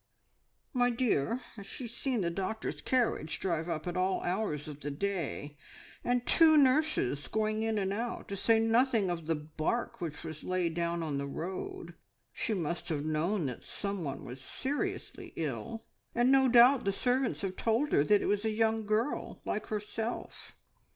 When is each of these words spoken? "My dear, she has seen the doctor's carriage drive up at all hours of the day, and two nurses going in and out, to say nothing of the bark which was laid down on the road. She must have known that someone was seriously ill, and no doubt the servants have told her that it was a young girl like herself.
"My 0.73 0.89
dear, 0.89 1.41
she 1.61 1.83
has 1.83 1.93
seen 1.95 2.21
the 2.21 2.31
doctor's 2.31 2.81
carriage 2.81 3.39
drive 3.39 3.69
up 3.69 3.85
at 3.85 3.95
all 3.95 4.23
hours 4.23 4.67
of 4.67 4.79
the 4.79 4.89
day, 4.89 5.59
and 6.03 6.25
two 6.25 6.57
nurses 6.57 7.27
going 7.27 7.61
in 7.61 7.77
and 7.77 7.93
out, 7.93 8.27
to 8.29 8.35
say 8.35 8.59
nothing 8.59 9.11
of 9.11 9.27
the 9.27 9.35
bark 9.35 10.01
which 10.01 10.23
was 10.23 10.43
laid 10.43 10.73
down 10.73 11.03
on 11.03 11.19
the 11.19 11.27
road. 11.27 11.93
She 12.33 12.55
must 12.55 12.89
have 12.89 13.05
known 13.05 13.45
that 13.45 13.63
someone 13.63 14.25
was 14.25 14.41
seriously 14.41 15.33
ill, 15.35 15.85
and 16.15 16.31
no 16.31 16.47
doubt 16.47 16.83
the 16.83 16.91
servants 16.91 17.41
have 17.41 17.55
told 17.55 17.91
her 17.91 18.03
that 18.03 18.23
it 18.23 18.27
was 18.27 18.43
a 18.43 18.49
young 18.49 18.87
girl 18.87 19.39
like 19.45 19.67
herself. 19.67 20.53